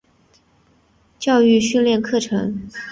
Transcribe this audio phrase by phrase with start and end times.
[1.19, 2.67] 教育训练课程